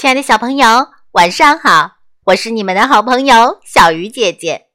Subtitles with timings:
[0.00, 0.66] 亲爱的小朋友，
[1.12, 1.98] 晚上好！
[2.24, 4.68] 我是你们的好朋友小鱼姐姐。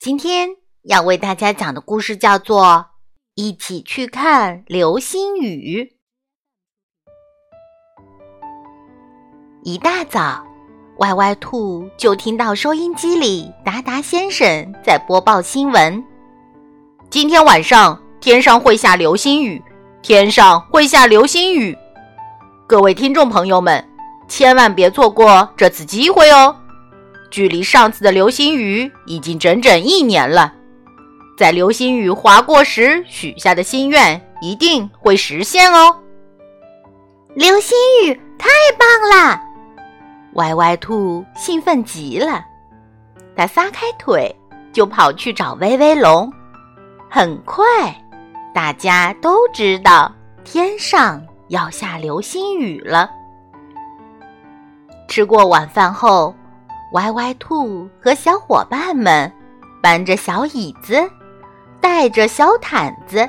[0.00, 0.48] 今天
[0.82, 2.64] 要为大家讲的故事叫做
[3.36, 5.94] 《一起去看流星雨》。
[9.62, 10.44] 一大早，
[10.98, 16.04] 歪歪兔就听到收音机里达达先生在播报新闻：
[17.08, 19.62] 今天晚上天上会下流星雨，
[20.02, 21.78] 天上会下流星雨。
[22.66, 23.89] 各位听众朋友们。
[24.30, 26.54] 千万别错过这次机会哦！
[27.32, 30.54] 距离上次的流星雨已经整整一年了，
[31.36, 35.96] 在流星雨划过时许下的心愿一定会实现哦！
[37.34, 38.48] 流星雨太
[38.78, 38.88] 棒
[39.28, 39.40] 了！
[40.34, 42.44] 歪歪兔兴奋极了，
[43.36, 44.32] 它撒开腿
[44.72, 46.32] 就跑去找威威龙。
[47.10, 47.64] 很快，
[48.54, 53.10] 大家都知道天上要下流星雨了。
[55.10, 56.32] 吃过晚饭后，
[56.92, 59.30] 歪歪兔和小伙伴们
[59.82, 61.02] 搬着小椅子，
[61.80, 63.28] 带着小毯子，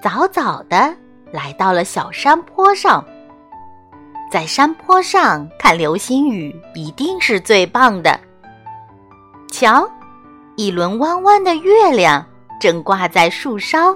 [0.00, 0.94] 早早的
[1.32, 3.04] 来到了小山坡上。
[4.30, 8.18] 在山坡上看流星雨一定是最棒的。
[9.50, 9.90] 瞧，
[10.54, 12.24] 一轮弯弯的月亮
[12.60, 13.92] 正挂在树梢，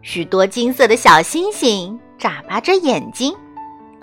[0.00, 3.36] 许多金色的小星星眨巴着眼睛，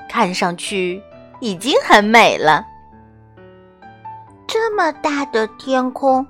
[0.08, 1.02] 看上去。
[1.46, 2.66] 已经很美了。
[4.48, 6.26] 这么大的天空，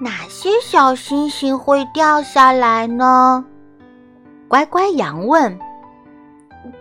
[0.00, 3.44] 哪些小星星会掉下来呢？
[4.48, 5.56] 乖乖羊问。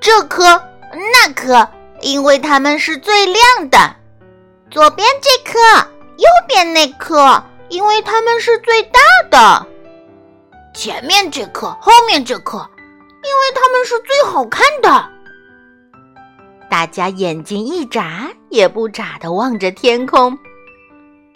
[0.01, 0.59] 这颗，
[0.91, 1.69] 那颗，
[2.01, 3.77] 因为它们是最亮的。
[4.71, 5.59] 左边这颗，
[6.17, 8.99] 右边那颗，因为它们是最大
[9.29, 9.67] 的。
[10.73, 15.14] 前面这颗，后面这颗，因为它们是最好看的。
[16.75, 20.37] 大家眼睛一眨也不眨的望着天空，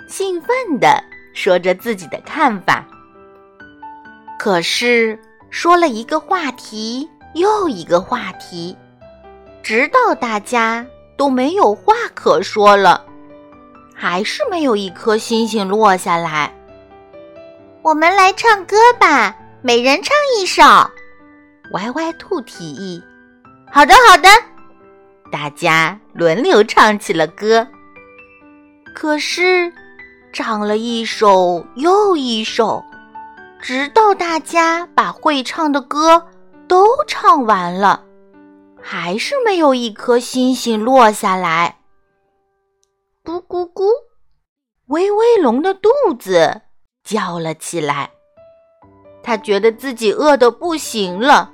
[0.06, 0.50] 兴奋
[0.81, 1.02] 地
[1.34, 2.86] 说着自己的看法。
[4.38, 5.18] 可是
[5.50, 8.78] 说了一个话题又一个话题，
[9.63, 13.06] 直到大家都没有话可说了，
[13.96, 16.53] 还是没有一颗星星落下来。
[17.81, 20.62] 我们来唱歌吧，每人唱一首。
[21.72, 23.02] 歪歪兔提议
[23.72, 24.28] ：“好的，好的。”
[25.31, 27.67] 大家轮流唱起了歌，
[28.95, 29.72] 可是
[30.34, 32.84] 唱了一首又一首，
[33.62, 36.25] 直到大家把会唱的歌
[36.68, 38.03] 都唱完了，
[38.81, 41.78] 还是没有一颗星星落下来。
[43.23, 43.85] 咕咕咕，
[44.88, 45.89] 威威龙的肚
[46.19, 46.62] 子
[47.03, 48.09] 叫了起来，
[49.22, 51.51] 他觉得自己饿得不行了，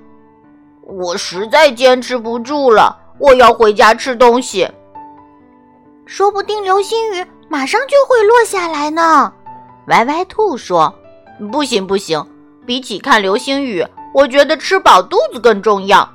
[0.84, 3.02] 我实在坚持不住了。
[3.18, 4.70] 我要回家吃东西。
[6.06, 9.34] 说不定流星雨马上就会落下来呢。
[9.88, 10.94] 歪歪兔说
[11.52, 12.24] ：“不行不行，
[12.66, 16.08] 比起看流星雨，我觉得吃饱肚子更重要。”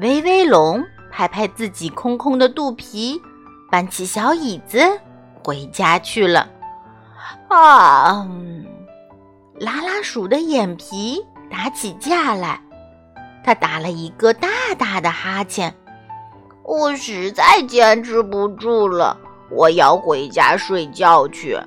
[0.00, 3.20] 威威龙拍拍自己空空的肚皮，
[3.70, 4.78] 搬起小椅子
[5.44, 6.48] 回家去了。
[7.48, 8.26] 啊，
[9.58, 12.60] 拉拉鼠的眼皮打起架来，
[13.44, 14.48] 他打了一个大
[14.78, 15.74] 大的哈欠。
[16.70, 19.18] 我实在坚持不住了，
[19.50, 21.58] 我要回家睡觉去。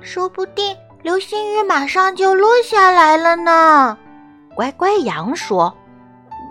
[0.00, 3.98] 说不定流星雨马上就落下来了呢。
[4.54, 5.76] 乖乖羊说：“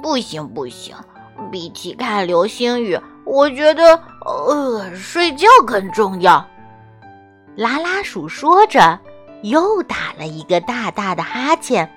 [0.04, 0.94] 不行不行，
[1.50, 6.46] 比起看流星雨，我觉得呃睡觉更重要。”
[7.56, 9.00] 拉拉鼠说着，
[9.44, 11.90] 又打了一个大大的哈欠，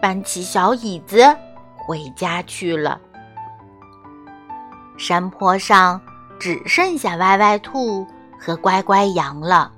[0.00, 1.36] 搬起小椅子
[1.76, 3.00] 回家去了。
[5.00, 5.98] 山坡上
[6.38, 8.06] 只剩下歪歪兔
[8.38, 9.72] 和乖乖羊了。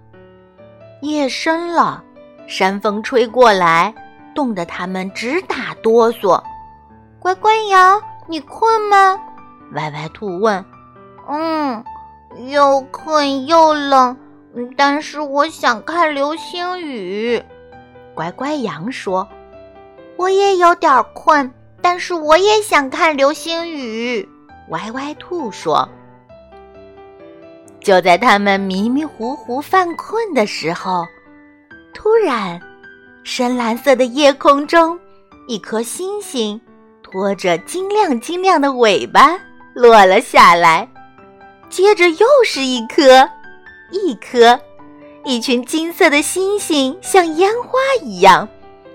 [1.01, 2.03] 夜深了，
[2.49, 3.95] 山风吹过来，
[4.35, 6.43] 冻得它们直打哆嗦。
[7.21, 9.17] 乖乖羊，你困吗？
[9.75, 10.65] 歪歪兔问。
[11.29, 11.85] 嗯，
[12.49, 14.17] 又困又冷，
[14.77, 17.41] 但是我想看流星雨。
[18.13, 19.29] 乖乖羊说。
[20.17, 21.49] 我也有点困，
[21.81, 24.29] 但是我也想看流星雨。
[24.73, 25.87] 歪歪兔说
[27.79, 31.05] ：“就在他们迷迷糊糊犯困的时候，
[31.93, 32.59] 突然，
[33.23, 34.99] 深蓝色的夜空中，
[35.47, 36.59] 一颗星星
[37.03, 39.39] 拖着晶亮晶亮的尾巴
[39.75, 40.89] 落了下来。
[41.69, 43.29] 接着又是一颗，
[43.91, 44.59] 一颗，
[45.25, 48.49] 一群金色的星星像烟花一样，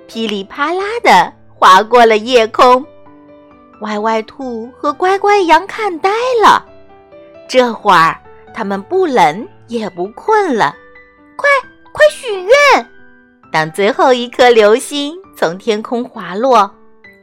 [0.07, 2.83] 噼里啪啦的划过了夜空。”
[3.81, 6.09] 歪歪兔和乖乖羊看呆
[6.41, 6.65] 了，
[7.47, 8.17] 这会儿
[8.53, 10.75] 他们不冷也不困了，
[11.35, 11.47] 快
[11.91, 12.89] 快许愿！
[13.51, 16.69] 当最后一颗流星从天空滑落，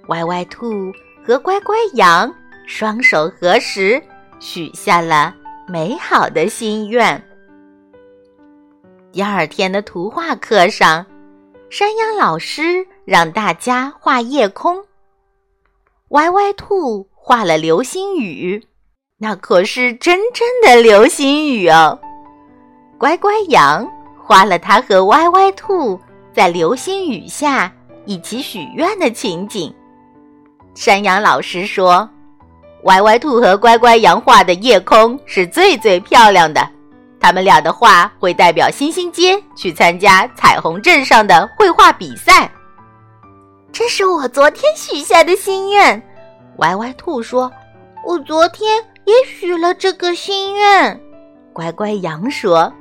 [0.09, 0.93] 歪歪兔
[1.27, 2.33] 和乖乖羊
[2.67, 4.01] 双手合十，
[4.39, 5.35] 许下了
[5.69, 7.23] 美好的心愿。
[9.13, 11.05] 第二天的图画课上，
[11.69, 14.83] 山羊老师让大家画夜空。
[16.15, 18.65] 歪歪兔画了流星雨，
[19.19, 21.99] 那可是真正的流星雨哦。
[22.97, 23.85] 乖乖羊
[24.25, 25.99] 画了他和歪歪兔
[26.33, 27.73] 在流星雨下
[28.05, 29.75] 一起许愿的情景。
[30.77, 32.09] 山羊老师说
[32.85, 36.65] ：“歪歪兔和乖乖羊画的夜空是最最漂亮的，
[37.19, 42.49] 他们俩的画会代表星星街去参加彩虹镇上的绘画比赛。”
[43.75, 46.01] 这是我昨天许下的心愿，
[46.59, 47.51] 歪歪兔说
[48.07, 51.01] ：“我昨天也许了这个心愿。”
[51.53, 52.73] 乖乖羊说：“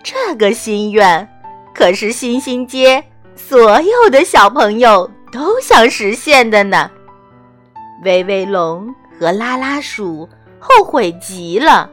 [0.00, 1.28] 这个心愿
[1.74, 3.02] 可是星星街
[3.34, 6.88] 所有的小朋友都想实现的呢。”
[8.04, 10.28] 威威龙和拉拉鼠
[10.60, 11.90] 后悔极了。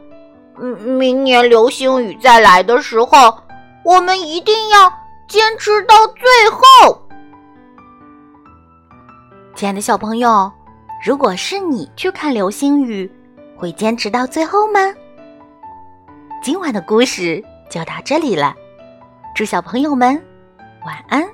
[0.61, 3.35] 嗯，明年流星雨再来的时候，
[3.83, 4.93] 我们一定要
[5.27, 7.01] 坚持到最后。
[9.59, 10.49] 亲爱的小朋友，
[11.03, 13.11] 如果是你去看流星雨，
[13.57, 14.79] 会坚持到最后吗？
[16.41, 18.55] 今晚的故事就到这里了，
[19.35, 20.15] 祝小朋友们
[20.85, 21.27] 晚安。